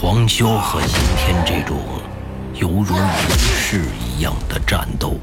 [0.00, 1.76] 黄修和刑天这种
[2.54, 3.08] 犹如勇
[3.38, 5.18] 士一样的战斗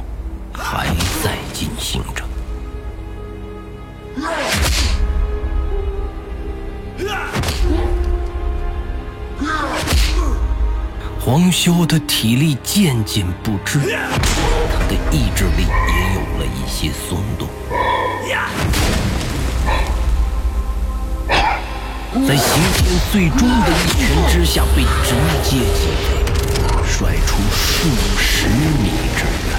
[0.53, 0.85] 还
[1.23, 2.23] 在进行着。
[11.19, 17.49] 黄修的体力渐渐不支，他的意志力也有了一些松动。
[22.25, 25.13] 在刑天最终的一拳之下，被直
[25.43, 26.07] 接击飞，
[26.85, 29.51] 摔出数十米之远。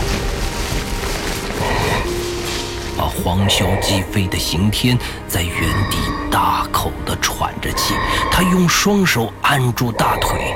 [2.96, 5.52] 把黄潇击飞的刑天在原
[5.88, 5.98] 地
[6.30, 7.94] 大口的喘着气，
[8.30, 10.54] 他用双手按住大腿，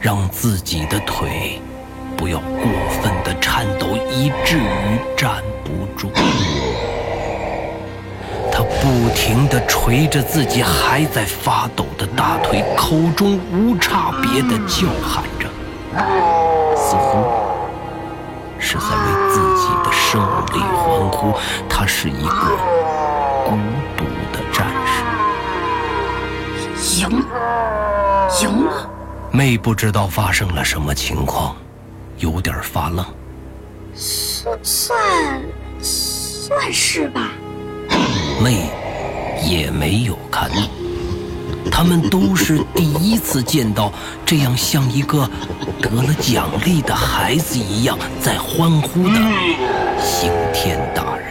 [0.00, 1.62] 让自己的腿
[2.16, 2.64] 不要过
[3.00, 6.10] 分的颤抖，以至于站不住。
[8.80, 15.48] 他不停地捶着自己还在发抖的大腿，口中无差别地叫喊着，
[16.76, 17.24] 似乎
[18.58, 20.20] 是在为自己的胜
[20.54, 21.34] 利欢呼。
[21.68, 22.56] 他是一个
[23.44, 23.56] 孤
[23.96, 25.02] 独的战士。
[27.00, 27.24] 赢，
[28.42, 28.88] 赢了。
[29.30, 31.56] 妹不知道发生了什么情况，
[32.18, 33.04] 有点发愣。
[33.94, 34.98] 算算
[35.80, 37.28] 算是吧。
[38.42, 38.70] 妹
[39.42, 40.50] 也没有看，
[41.70, 43.92] 他们都是第一次见到
[44.24, 45.28] 这样像一个
[45.80, 49.14] 得了奖励的孩子一样在欢呼的
[50.00, 51.26] 刑天大人。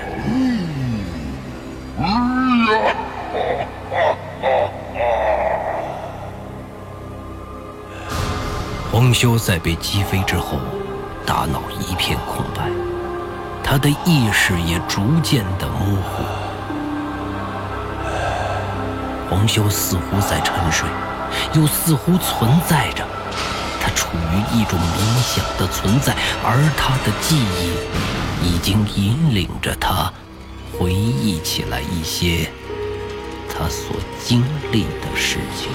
[8.91, 10.57] 黄修在被击飞之后，
[11.25, 12.69] 大脑一片空白，
[13.63, 16.23] 他的意识也逐渐的模糊。
[19.29, 20.87] 黄修似乎在沉睡，
[21.53, 23.05] 又似乎存在着。
[23.81, 30.11] 他处于一种冥想的存在，而他的记忆已经引领着他
[30.77, 32.49] 回忆起来一些
[33.49, 35.69] 他所经历的事情。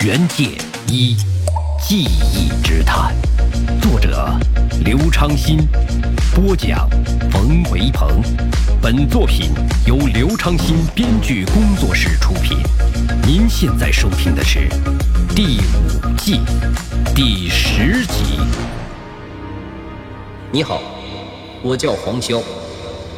[0.00, 1.16] 原界一
[1.86, 3.14] 记忆之谈。
[3.82, 4.34] 作者
[4.86, 5.68] 刘昌新，
[6.34, 6.88] 播讲
[7.30, 8.22] 冯维鹏。
[8.80, 9.50] 本作品
[9.86, 12.56] 由刘昌新编剧工作室出品。
[13.26, 14.66] 您现在收听的是
[15.36, 16.40] 第五季
[17.14, 18.40] 第十集。
[20.50, 20.80] 你好，
[21.62, 22.42] 我叫黄潇，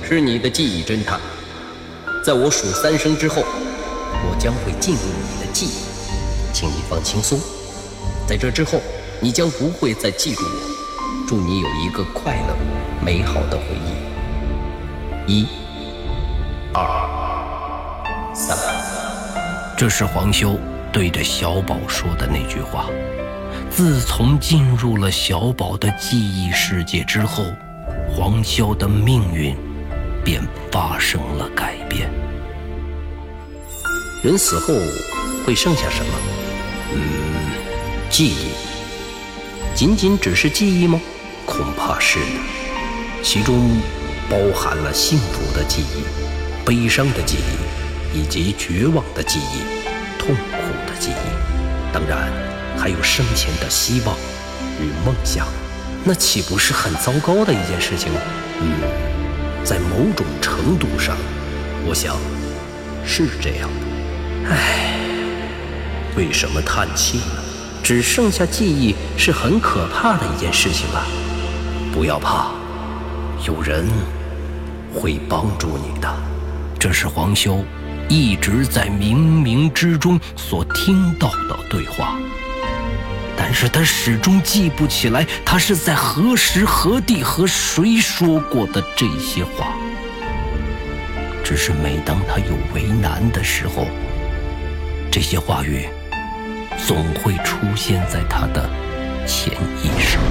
[0.03, 1.21] 是你的记忆侦探。
[2.25, 3.45] 在我数三声之后，
[4.29, 7.39] 我将会进入你的记忆，请你放轻松。
[8.27, 8.81] 在这之后。
[9.19, 11.27] 你将不会再记住我。
[11.27, 12.55] 祝你有一个快乐、
[13.03, 13.65] 美好的回
[15.27, 15.33] 忆。
[15.33, 15.47] 一、
[16.75, 16.85] 二、
[18.35, 18.55] 三。
[19.75, 20.59] 这是黄修
[20.93, 22.85] 对着小宝说的那句话。
[23.71, 27.43] 自从进入了小宝的记忆世界之后，
[28.15, 29.57] 黄修的命运
[30.23, 32.11] 便发生了改变。
[34.23, 34.75] 人死后
[35.47, 36.13] 会剩下什么？
[36.95, 37.01] 嗯，
[38.17, 38.49] 记忆。
[39.75, 40.99] 仅仅只是记忆吗？
[41.45, 42.25] 恐怕是的，
[43.23, 43.79] 其中
[44.31, 46.03] 包含了幸福的记忆、
[46.65, 49.61] 悲伤的记忆，以及绝望的记忆、
[50.19, 50.57] 痛苦
[50.87, 52.33] 的记忆，当然
[52.79, 54.17] 还有生前的希望
[54.81, 55.47] 与梦想。
[56.03, 58.11] 那岂不是很糟糕的一件事情？
[58.63, 58.81] 嗯，
[59.63, 61.19] 在某种程度上，
[61.85, 62.17] 我想
[63.05, 64.49] 是这样的。
[64.49, 64.99] 唉，
[66.17, 67.43] 为什么叹气呢？
[67.87, 71.07] 只剩下记忆是很可怕的一件事情吧？
[71.95, 72.49] 不要怕，
[73.47, 73.87] 有人
[74.93, 76.13] 会帮助你的。
[76.81, 77.65] 这是黄修
[78.09, 82.19] 一直在冥冥之中所听到的对话，
[83.37, 89.73] 但是他始终记不起来他是在何时何地和谁说过的这些话。
[91.45, 93.87] 只是每当他有为难的时候，
[95.09, 95.87] 这些话语。
[96.87, 98.65] 总会出现在他的
[99.27, 99.53] 潜
[99.83, 100.25] 意识中。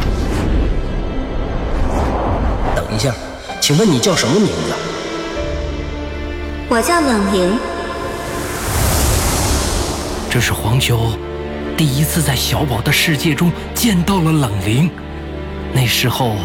[2.73, 3.13] 等一下，
[3.59, 4.73] 请问你叫什么名字？
[6.69, 7.59] 我叫冷灵。
[10.29, 10.97] 这是黄秋
[11.75, 14.89] 第一次在小宝的世界中见到了冷灵。
[15.73, 16.37] 那时候，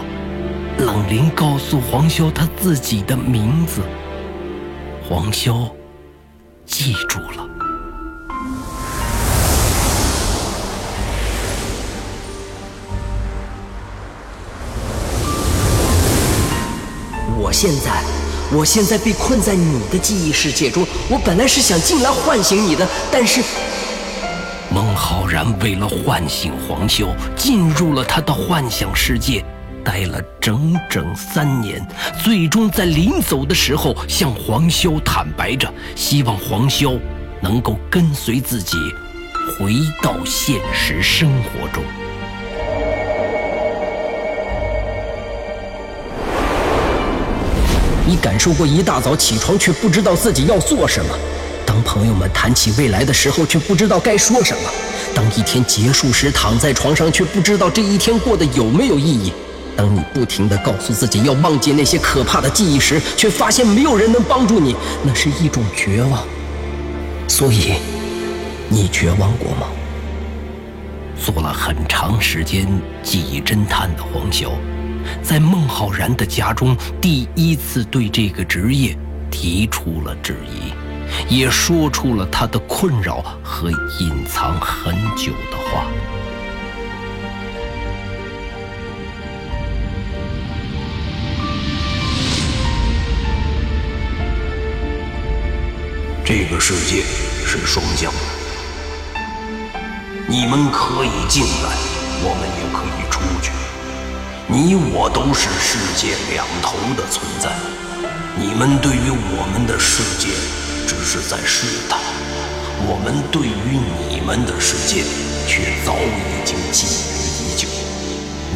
[0.79, 3.81] 冷灵告诉黄潇他自己的名字，
[5.09, 5.71] 黄潇
[6.67, 7.47] 记住了。
[17.51, 18.01] 我现在，
[18.53, 20.87] 我现在被困在你的记忆世界中。
[21.09, 23.43] 我本来是想进来唤醒你的，但是……
[24.73, 29.45] 孟浩然为了唤醒黄潇，进入了他的幻想世界，
[29.85, 31.85] 待了整整三年。
[32.23, 37.01] 最终在临走的时候，向黄潇坦白着，希望黄潇
[37.43, 38.77] 能够跟随自己，
[39.59, 41.83] 回到现实生活中。
[48.11, 51.17] 你感受过一大早起床却不知道自己要做什么？
[51.65, 54.71] 当朋友们谈起未来的时候却不知道该说什么？
[55.15, 59.33] 当一天结束时躺在床上却不知道这一天过得有没有意义？
[59.77, 64.75] 当你不停地告诉自己要忘记那些可怕的记忆时，却发现没有人能帮助你，
[65.05, 66.25] 那是一种绝望。
[67.29, 67.75] 所以，
[68.69, 69.69] 你绝望过吗？
[71.17, 72.67] 做了很长时间
[73.05, 74.49] 记忆侦探的黄潇。
[75.23, 78.97] 在孟浩然的家中，第一次对这个职业
[79.31, 80.73] 提出了质疑，
[81.35, 85.85] 也说出了他的困扰和隐藏很久的话。
[96.25, 97.03] 这个世界
[97.45, 98.19] 是双向的，
[100.29, 101.77] 你们可以进来，
[102.23, 103.51] 我们也可以出去。
[104.53, 107.51] 你我都是世界两头的存在，
[108.37, 110.27] 你们对于我们的世界
[110.89, 112.01] 只是在试探，
[112.85, 115.05] 我们对于你们的世界
[115.47, 117.69] 却早已经觊觎已久。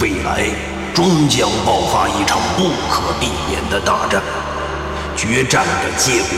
[0.01, 0.45] 未来
[0.93, 4.21] 终将爆发一场不可避免的大战，
[5.17, 6.31] 决战的结果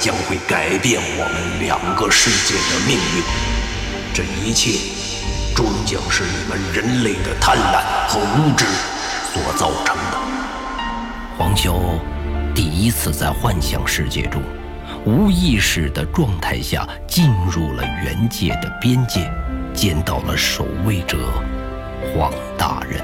[0.00, 3.22] 将会改变我们两个世界的命运。
[4.12, 4.97] 这一切。
[5.58, 8.64] 终将是你们人类的贪婪和无知
[9.32, 10.16] 所造成的。
[11.36, 11.98] 黄修
[12.54, 14.40] 第一次在幻想世界中，
[15.04, 19.28] 无意识的状态下进入了原界的边界，
[19.74, 21.18] 见到了守卫者
[22.14, 23.02] 黄大人。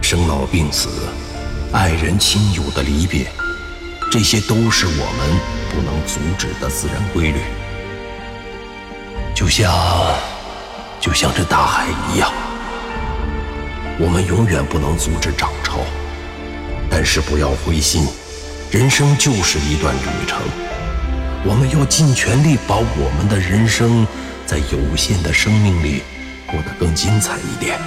[0.00, 1.08] 生老病死，
[1.72, 3.26] 爱人亲友的离别。
[4.12, 7.40] 这些都是我们不能阻止的自然规律，
[9.34, 9.72] 就像
[11.00, 12.32] 就像这大海一样，
[13.98, 15.78] 我们永远不能阻止涨潮。
[16.90, 18.08] 但是不要灰心，
[18.70, 20.38] 人生就是一段旅程，
[21.44, 24.06] 我们要尽全力把我们的人生
[24.46, 26.02] 在有限的生命里
[26.46, 27.78] 过得更精彩一点。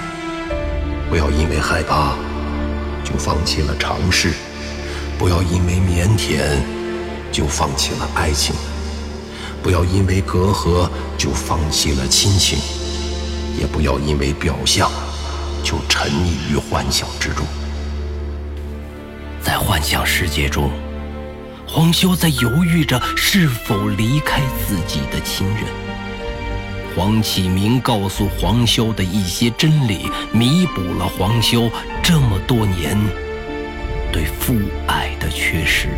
[1.10, 2.14] 不要因为害怕
[3.04, 4.32] 就放弃了尝试。
[5.18, 6.40] 不要因为腼腆
[7.32, 8.54] 就放弃了爱情，
[9.62, 12.58] 不要因为隔阂就放弃了亲情，
[13.58, 14.90] 也不要因为表象
[15.64, 17.46] 就沉溺于幻想之中。
[19.40, 20.70] 在幻想世界中，
[21.66, 25.64] 黄修在犹豫着是否离开自己的亲人。
[26.94, 31.70] 黄启明告诉黄修的一些真理，弥补了黄修
[32.02, 32.98] 这么多年。
[34.12, 34.54] 对父
[34.86, 35.88] 爱的缺失，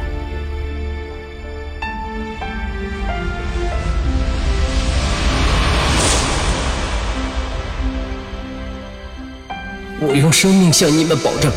[10.01, 11.51] 我用生命向你们保证，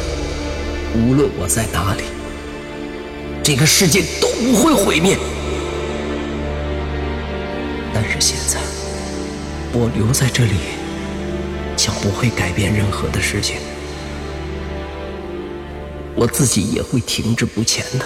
[0.95, 2.03] 无论我在哪里，
[3.43, 5.17] 这个世界都不会毁灭。
[7.93, 8.59] 但是现在，
[9.73, 10.53] 我留在这里，
[11.75, 13.57] 将不会改变任何的事情。
[16.15, 18.05] 我自己也会停滞不前的。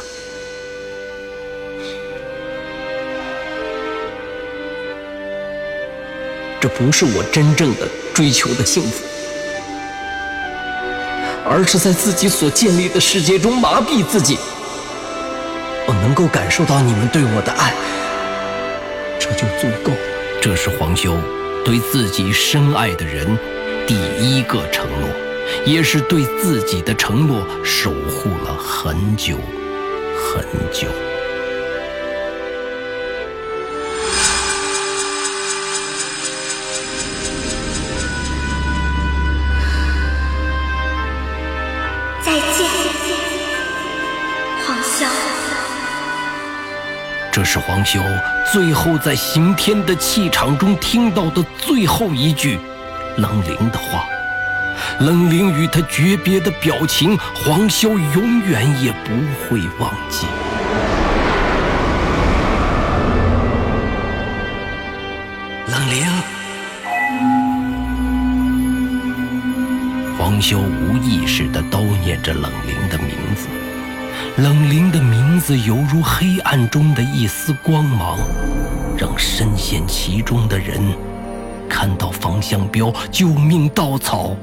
[6.60, 9.04] 这不是我真正的追求的幸福，
[11.52, 14.38] 而是在自己所建立的世界中麻痹自己。
[15.86, 17.74] 我能够感受到你们对我的爱，
[19.20, 19.98] 这就足够了。
[20.42, 21.18] 这是黄修
[21.66, 23.38] 对自己深爱的人
[23.86, 25.10] 第一个承诺。
[25.66, 29.38] 也是对自己的承诺守护了很久
[30.16, 30.88] 很久。
[47.86, 48.00] 修
[48.52, 52.60] 最后在刑天的气场中听到的最后一句
[53.18, 54.04] 冷灵的话。
[55.00, 59.12] 冷灵与他诀别的表情，黄潇永远也不
[59.44, 60.26] 会忘记。
[65.68, 66.06] 冷灵，
[70.18, 73.48] 黄修无意识地叨念着冷灵的名字，
[74.42, 78.18] 冷灵的名字犹如黑暗中的一丝光芒，
[78.98, 80.82] 让深陷其中的人
[81.70, 84.36] 看到方向标、救命稻草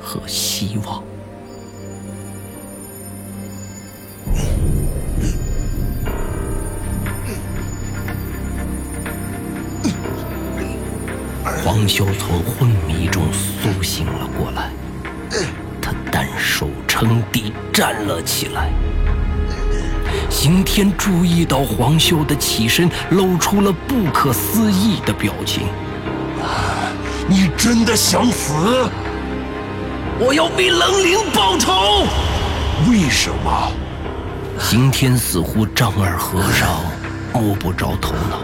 [0.00, 1.02] 和希望。
[11.64, 14.70] 黄修从昏迷中苏醒了过来，
[15.82, 18.70] 他单手撑地站了起来。
[20.30, 25.68] 刑天注意到黄修的起身，露出了不可思议的表情。
[27.28, 28.52] 你真的想死？
[30.18, 32.06] 我要为冷灵报仇。
[32.88, 33.72] 为什么？
[34.58, 36.80] 刑天似乎丈二和尚
[37.32, 38.38] 摸不着头脑。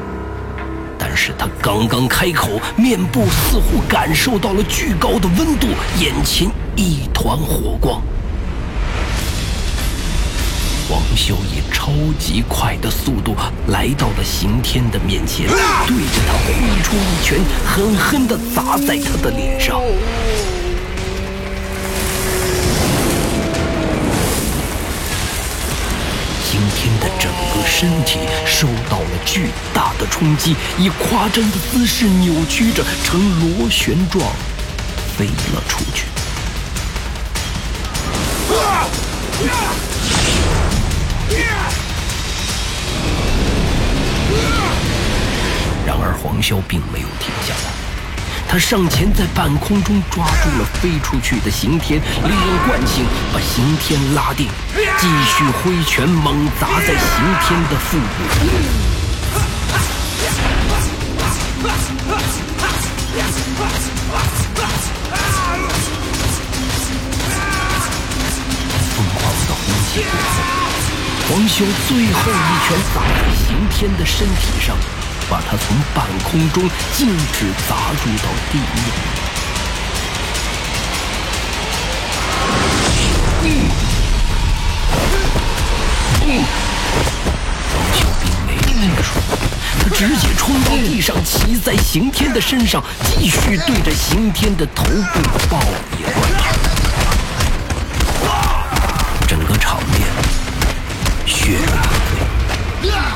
[0.99, 8.03] 但是他刚刚开口，面部似乎感受到了巨高的温度，眼前一团火光。
[10.93, 13.35] 王修以超级快的速度
[13.69, 19.81] 来到了刑天的面前，对着他挥出一拳，狠狠地砸在他的脸上。
[26.45, 34.23] 刑天的整个身体受到了巨大的冲击，以夸张的姿势扭曲着，呈螺旋状
[35.17, 36.05] 飞了出去。
[46.33, 47.71] 黄潇并没有停下来。
[48.49, 56.97] 他上前，在半空中抓住了飞出去的刑天，利用惯性把刑天拉定，继续挥拳猛砸在刑
[57.43, 58.05] 天的腹部。
[68.97, 70.41] 疯狂的轰击过后，
[71.29, 74.75] 黄潇最后一拳打在刑天的身体上。
[75.33, 76.63] 把他从半空中
[76.95, 78.85] 径直砸入到地面。
[87.73, 89.09] 黄小兵没听说，
[89.81, 94.91] 他直接冲到地上，骑在刑天的身上，继续对着刑天的头部
[95.49, 96.42] 暴力乱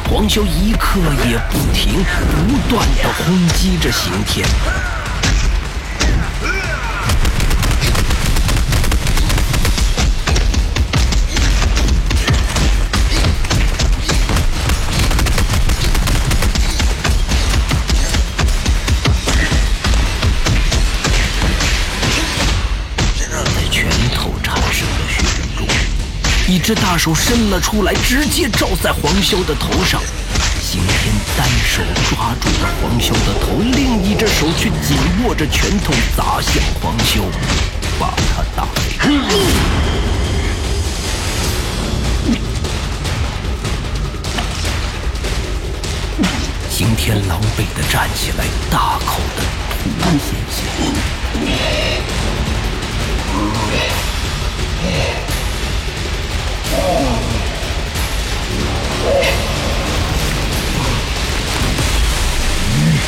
[0.08, 2.04] 黄霄一刻也不停，
[2.48, 4.46] 不断的轰击着刑天。
[26.66, 30.02] 只大手伸了出来，直接照在黄潇的头上。
[30.60, 31.80] 刑天单手
[32.10, 37.20] 抓住了黄潇的头，另一只手却紧握着拳头砸向黄潇，
[38.00, 38.80] 把他打飞。
[46.68, 49.44] 刑天狼狈地站起来，大口地
[50.02, 50.64] 吐鲜血。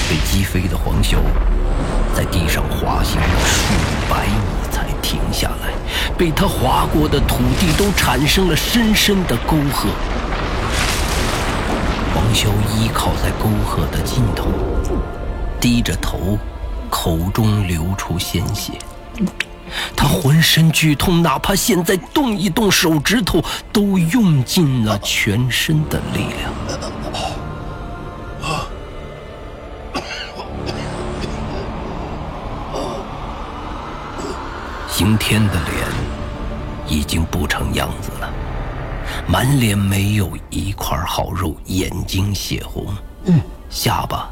[0.08, 1.16] 被击飞的黄潇
[2.14, 3.75] 在地上滑行了数
[4.08, 4.32] 百米
[4.72, 5.68] 才停下来，
[6.16, 9.88] 被他划过的土地都产生了深深的沟壑。
[12.14, 14.48] 黄潇依靠在沟壑的尽头，
[15.60, 16.38] 低着头，
[16.88, 18.72] 口中流出鲜血。
[19.96, 26.52] 他浑身剧痛，哪怕现在动一动手指头，都用尽了全身的力量。
[34.88, 35.87] 刑天的脸
[36.88, 38.28] 已经不成样子了，
[39.28, 42.84] 满脸没有一块好肉，眼睛血红，
[43.70, 44.28] 下巴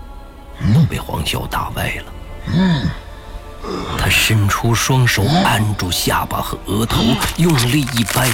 [0.74, 2.04] 都被黄潇打歪了。
[2.52, 2.88] 嗯
[3.98, 7.02] 他伸出双手按住下巴和额头，
[7.36, 8.26] 用力一掰，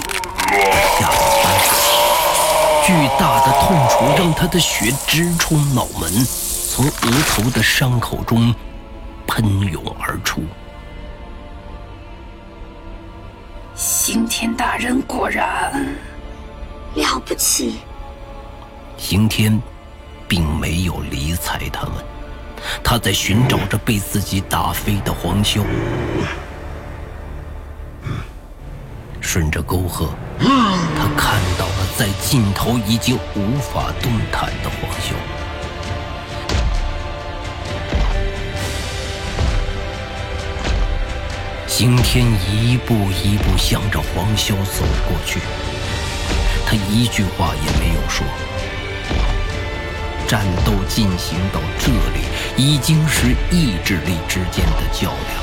[0.98, 1.58] 下巴掰
[2.84, 6.12] 巨大的痛楚让他的血直冲脑门，
[6.68, 8.54] 从额头的伤口中
[9.26, 10.42] 喷涌而出。
[13.74, 15.72] 刑天大人果然
[16.94, 17.78] 了不起。
[18.98, 19.60] 刑天
[20.28, 22.11] 并没有理睬他们。
[22.82, 25.64] 他在寻找着被自己打飞的黄修。
[29.20, 35.14] 顺着沟壑，他看到了在尽头已经无法动弹的黄修。
[41.66, 45.40] 刑天一步一步向着黄修走过去，
[46.66, 48.26] 他一句话也没有说。
[50.32, 52.24] 战斗进行到这里，
[52.56, 55.42] 已经是意志力之间的较量，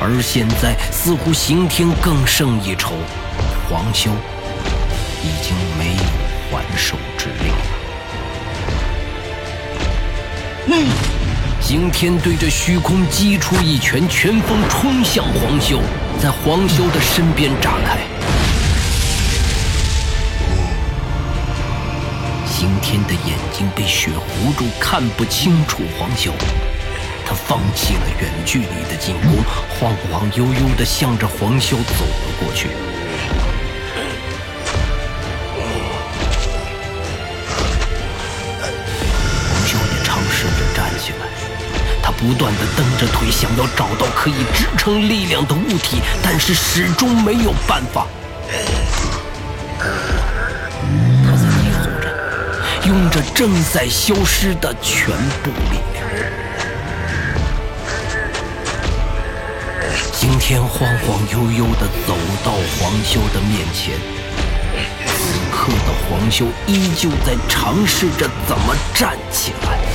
[0.00, 2.92] 而现在似乎刑天更胜一筹，
[3.68, 4.12] 黄修
[5.24, 6.02] 已经没有
[6.52, 7.56] 还手之力了。
[10.68, 10.86] 嗯。
[11.60, 15.82] 刑天对着虚空击出一拳，拳风冲向黄修，
[16.22, 18.15] 在黄修的身边炸开。
[22.88, 26.30] 天的眼睛被血糊住，看不清楚黄潇。
[27.26, 32.68] 他放弃了远距离的进攻，晃晃悠悠地向着黄潇走了过去。
[39.48, 41.26] 黄潇也尝试着站起来。
[42.00, 48.06] 他不断的蹬着腿，想要找到可以支撑力量的物体，但是始终没有办法。
[52.86, 55.08] 用着正在消失的全
[55.42, 56.06] 部力量。
[60.12, 63.98] 今天晃晃悠悠的走到黄修的面前，
[65.04, 69.85] 此刻的黄修依旧在尝试着怎么站起来。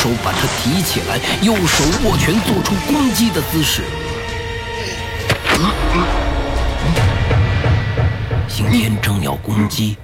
[0.00, 3.82] 手把他提起来，右手握拳做出攻击的姿势。
[8.48, 9.98] 刑天正要攻击，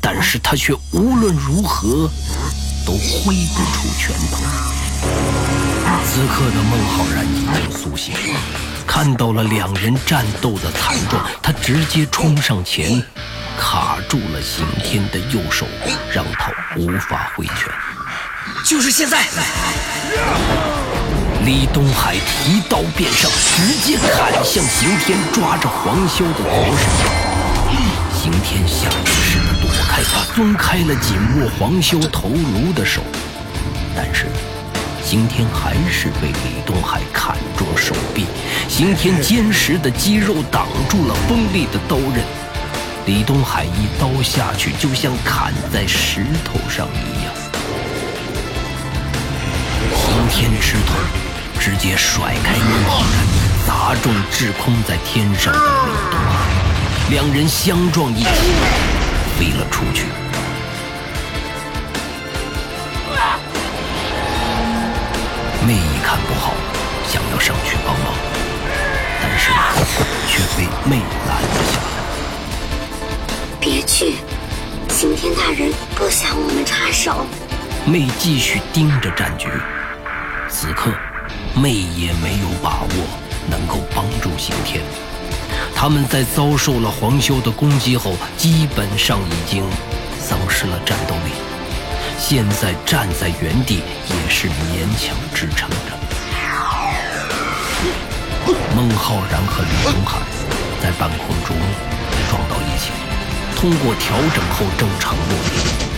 [0.00, 2.08] 但是他却无论如何
[2.86, 4.44] 都挥不出拳头。
[6.04, 8.14] 此刻的孟浩然已经苏醒。
[8.86, 13.02] 看到了两人战斗的惨状，他直接冲上前，
[13.58, 15.66] 卡住了刑天的右手，
[16.12, 17.66] 让他无法挥拳。
[18.64, 19.24] 就是现在！
[21.44, 26.84] 李东海提刀便上，直接砍向刑天，抓着黄修的左手。
[28.14, 33.00] 刑天下意识躲开，他松开了紧握黄修头颅的手，
[33.96, 34.26] 但是。
[35.02, 38.26] 刑天还是被李东海砍中手臂，
[38.68, 42.22] 刑天坚实的肌肉挡住了锋利的刀刃，
[43.06, 47.39] 李东海一刀下去，就像砍在石头上一样。
[50.30, 50.96] 刑天吃痛，
[51.58, 53.26] 直接甩开孟浩然，
[53.66, 56.48] 砸中滞空在天上的李东海，
[57.10, 58.30] 两人相撞一起，
[59.38, 60.04] 飞了出去。
[65.66, 66.54] 妹一看不好，
[67.06, 68.14] 想要上去帮忙，
[69.20, 69.50] 但是
[70.28, 71.86] 却被妹拦了下来。
[73.60, 74.14] 别去，
[74.88, 77.26] 刑天大人不想我们插手。
[77.84, 79.48] 妹继续盯着战局，
[80.62, 80.90] 此刻
[81.56, 82.90] 妹也没有把握
[83.48, 84.82] 能够帮助刑天。
[85.74, 89.64] 他们在遭受了黄修的攻击后，基本上已经
[90.18, 91.32] 丧失了战斗力。
[92.18, 93.76] 现在站在原地
[94.10, 95.98] 也是勉强支撑着。
[98.76, 100.18] 孟浩然和李东海
[100.82, 101.56] 在半空中
[102.28, 102.90] 撞到一起，
[103.56, 105.89] 通过调整后正常落地。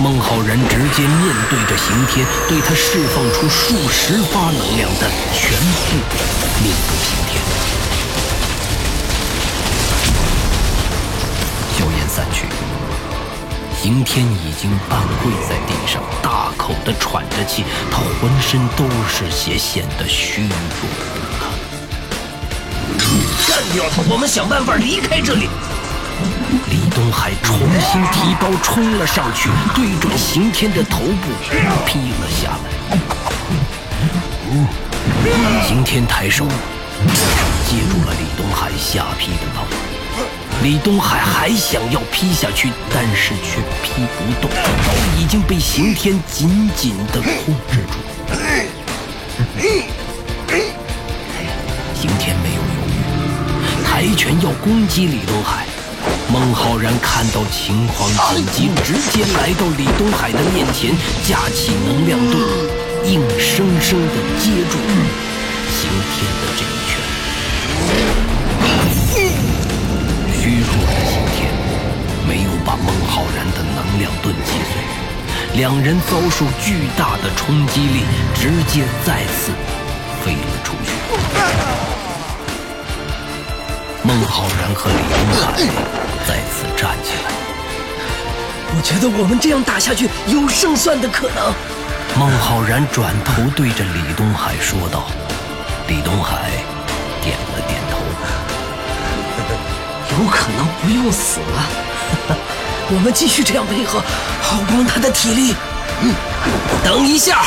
[0.00, 5.96] 孟浩然直接面对着刑天，对他释放出数十发能量弹，全部
[6.62, 7.32] 命中刑天。
[11.76, 12.46] 硝烟散去。
[13.78, 20.86] 刑天已经半跪在地上，大口的喘着气，他浑身都是血，显得虚弱不
[21.38, 21.50] 堪。
[23.46, 25.50] 干掉他，我们想办法离开这里。
[26.70, 31.32] 李东海重新提刀冲了上去，对准刑天的头部
[31.84, 32.70] 劈了下来。
[35.66, 36.46] 刑天抬手
[37.66, 39.66] 接住了李东海下劈的刀。
[40.62, 47.92] 李东海还想要劈下去，但是却劈不动，刀已经被刑天紧紧地控制住。
[51.94, 52.90] 刑天没有犹豫，
[53.84, 55.66] 抬拳要攻击李东海。
[56.32, 60.94] 孟浩然看到情况紧急，直接来到李东海的面前，
[61.26, 62.40] 架起能量盾，
[63.04, 64.78] 硬生生地接住
[65.74, 66.90] 刑天的这一拳。
[70.32, 71.50] 虚弱的刑天
[72.28, 74.72] 没有把孟浩然的能量盾击碎，
[75.56, 78.04] 两人遭受巨大的冲击力，
[78.36, 79.50] 直接再次
[80.24, 80.88] 飞了出去。
[84.02, 85.60] 孟浩然和李东海
[86.30, 87.32] 再次站起来。
[88.72, 91.52] 我觉得我们这样打下去有胜算的可能。
[92.16, 95.10] 孟浩然转头对着李东海说道。
[95.88, 96.52] 李东海
[97.20, 97.98] 点了点头。
[100.22, 101.66] 有可能不用死了。
[102.94, 104.00] 我们继续这样配合，
[104.40, 105.56] 耗光他的体力。
[106.02, 106.14] 嗯，
[106.84, 107.42] 等一下。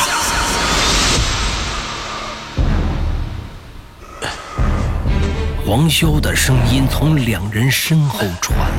[5.66, 8.73] 黄潇的声音从两人身后传来。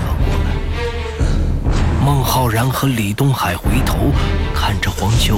[2.05, 4.11] 孟浩然和李东海回头
[4.53, 5.37] 看着黄秋，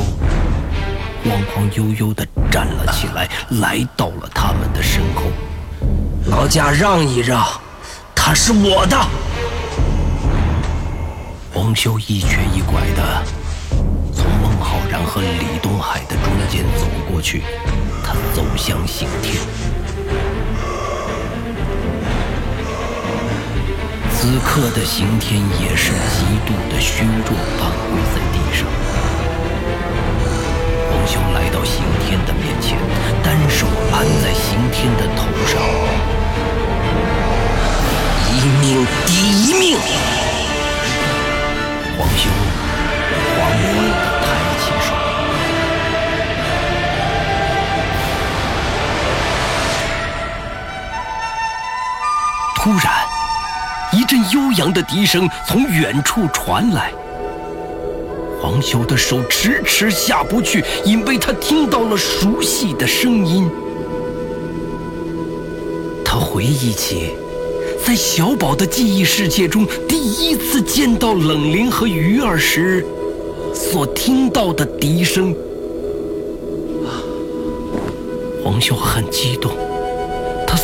[1.24, 3.30] 晃晃悠悠地站了起来，
[3.62, 5.32] 来到了他们的身后。
[6.26, 7.42] 老贾，让一让，
[8.14, 8.98] 他是我的。
[11.54, 13.24] 黄秋一瘸一拐地
[14.14, 17.44] 从孟浩然和李东海的中间走过去，
[18.04, 19.38] 他走向刑天。
[24.30, 28.68] 此刻的刑天也是极度的虚弱，半跪在地上。
[30.92, 32.78] 黄修来到刑天的面前，
[33.24, 35.62] 单手按在刑天的头上，
[38.34, 39.14] 一命抵
[39.46, 39.80] 一命。
[41.98, 42.30] 黄修
[43.40, 44.26] 缓缓地抬
[44.60, 44.88] 起手，
[52.56, 53.17] 突然。
[54.08, 56.94] 一阵悠扬的笛声从远处传来，
[58.42, 63.50] 黄修的手迟迟下不去，因为他听到了熟悉的声音。
[66.06, 67.16] 他回忆起，
[67.86, 72.86] 在小宝的记忆世界中第一次见到冷灵和鱼儿时，
[73.54, 75.36] 所听到的笛声。
[78.42, 79.67] 黄修很激动。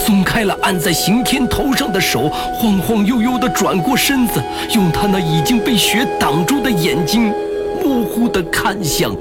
[0.05, 7.33] 松开了按在刑天头上的手，晃晃悠悠地转过身子，用他那已经被雪挡住的眼睛，
[7.81, 9.15] 模糊地看向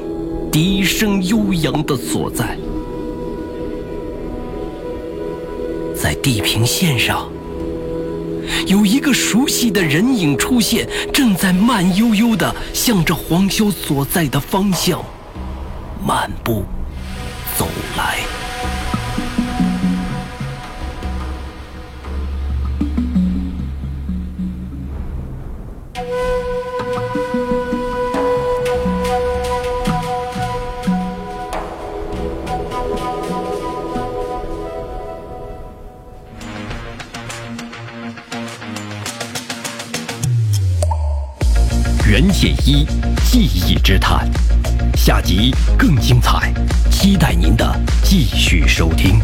[0.51, 2.57] 笛声悠扬的所在。
[5.95, 7.29] 在地平线上，
[8.67, 15.01] 有一个熟悉的人影出现，正在慢悠悠地向着黄潇所在的方向
[16.05, 16.65] 漫步
[17.57, 18.22] 走来。
[42.73, 42.87] 一
[43.31, 44.27] 记忆之谈，
[44.97, 46.51] 下集更精彩，
[46.91, 49.21] 期待您的继续收听。